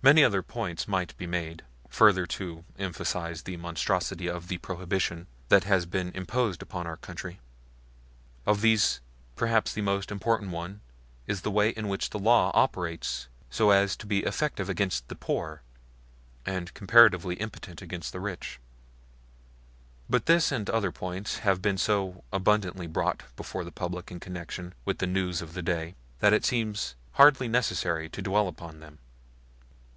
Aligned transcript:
Many 0.00 0.24
other 0.24 0.42
points 0.42 0.88
might 0.88 1.14
be 1.18 1.26
made, 1.26 1.64
further 1.90 2.24
to 2.24 2.64
emphasize 2.78 3.42
the 3.42 3.58
monstrosity 3.58 4.26
of 4.26 4.48
the 4.48 4.56
Prohibition 4.56 5.26
that 5.50 5.64
has 5.64 5.84
been 5.84 6.12
imposed 6.14 6.62
upon 6.62 6.86
our 6.86 6.96
country. 6.96 7.40
Of 8.46 8.62
these 8.62 9.00
perhaps 9.36 9.74
the 9.74 9.82
most 9.82 10.10
important 10.10 10.50
one 10.50 10.80
is 11.26 11.42
the 11.42 11.50
way 11.50 11.68
in 11.70 11.88
which 11.88 12.08
the 12.08 12.18
law 12.18 12.50
operates 12.54 13.28
so 13.50 13.68
as 13.68 13.96
to 13.98 14.06
be 14.06 14.20
effective 14.24 14.70
against 14.70 15.08
the 15.08 15.14
poor, 15.14 15.60
and 16.46 16.72
comparatively 16.72 17.34
impotent 17.34 17.82
against 17.82 18.12
the 18.14 18.20
rich. 18.20 18.60
But 20.08 20.24
this 20.24 20.50
and 20.50 20.70
other 20.70 20.92
points 20.92 21.38
have 21.40 21.60
been 21.60 21.76
so 21.76 22.24
abundantly 22.32 22.86
brought 22.86 23.24
before 23.36 23.62
the 23.62 23.72
public 23.72 24.10
in 24.10 24.20
connection 24.20 24.72
with 24.86 25.00
the 25.00 25.06
news 25.06 25.42
of 25.42 25.52
the 25.52 25.62
day 25.62 25.96
that 26.20 26.32
it 26.32 26.46
seemed 26.46 26.94
hardly 27.12 27.48
necessary 27.48 28.08
to 28.08 28.22
dwell 28.22 28.48
upon 28.48 28.80
them. 28.80 29.00